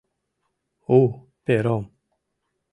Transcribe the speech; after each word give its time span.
У 0.97 0.99
пером! 1.45 1.85